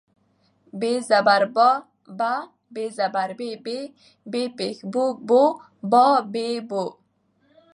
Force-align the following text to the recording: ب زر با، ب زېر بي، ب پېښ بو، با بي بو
ب 0.79 0.81
زر 1.07 1.43
با، 1.55 1.69
ب 2.73 2.75
زېر 2.97 3.29
بي، 3.65 3.77
ب 4.31 4.33
پېښ 4.57 4.77
بو، 4.91 5.05
با 5.91 6.05
بي 6.33 6.49
بو 6.69 6.83